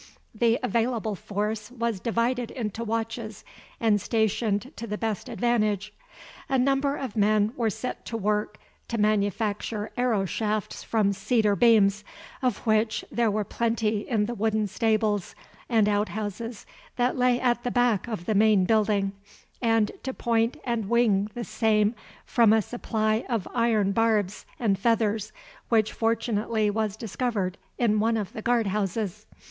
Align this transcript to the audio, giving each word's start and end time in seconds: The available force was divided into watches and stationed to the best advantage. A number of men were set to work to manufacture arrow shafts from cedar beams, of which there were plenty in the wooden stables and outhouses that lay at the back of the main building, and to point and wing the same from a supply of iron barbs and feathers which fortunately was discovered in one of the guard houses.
The 0.33 0.57
available 0.63 1.13
force 1.13 1.69
was 1.69 1.99
divided 1.99 2.49
into 2.49 2.83
watches 2.83 3.45
and 3.79 4.01
stationed 4.01 4.73
to 4.75 4.87
the 4.87 4.97
best 4.97 5.29
advantage. 5.29 5.93
A 6.49 6.57
number 6.57 6.95
of 6.95 7.15
men 7.15 7.53
were 7.55 7.69
set 7.69 8.03
to 8.05 8.17
work 8.17 8.57
to 8.87 8.97
manufacture 8.97 9.91
arrow 9.95 10.25
shafts 10.25 10.81
from 10.81 11.13
cedar 11.13 11.55
beams, 11.55 12.03
of 12.41 12.65
which 12.65 13.05
there 13.11 13.29
were 13.29 13.43
plenty 13.43 13.99
in 14.09 14.25
the 14.25 14.33
wooden 14.33 14.65
stables 14.65 15.35
and 15.69 15.87
outhouses 15.87 16.65
that 16.95 17.15
lay 17.15 17.39
at 17.39 17.61
the 17.63 17.69
back 17.69 18.07
of 18.07 18.25
the 18.25 18.33
main 18.33 18.65
building, 18.65 19.11
and 19.61 19.91
to 20.01 20.15
point 20.15 20.57
and 20.63 20.89
wing 20.89 21.29
the 21.35 21.43
same 21.43 21.93
from 22.25 22.51
a 22.53 22.63
supply 22.63 23.23
of 23.29 23.47
iron 23.53 23.91
barbs 23.91 24.47
and 24.59 24.79
feathers 24.79 25.31
which 25.69 25.93
fortunately 25.93 26.71
was 26.71 26.97
discovered 26.97 27.59
in 27.77 27.99
one 27.99 28.17
of 28.17 28.33
the 28.33 28.41
guard 28.41 28.65
houses. 28.65 29.27